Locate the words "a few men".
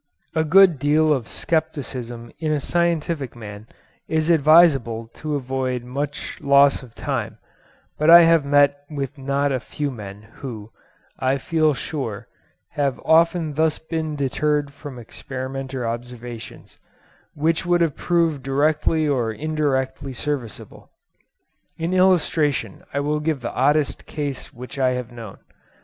9.51-10.23